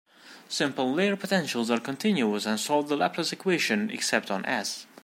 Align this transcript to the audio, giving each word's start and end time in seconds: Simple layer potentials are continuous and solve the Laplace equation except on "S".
Simple 0.49 0.91
layer 0.91 1.15
potentials 1.15 1.69
are 1.69 1.79
continuous 1.79 2.47
and 2.47 2.59
solve 2.59 2.89
the 2.89 2.95
Laplace 2.97 3.31
equation 3.31 3.91
except 3.91 4.31
on 4.31 4.43
"S". 4.47 4.87